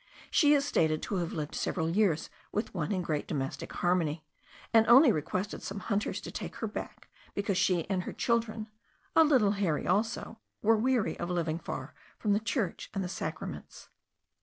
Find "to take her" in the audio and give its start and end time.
6.21-6.65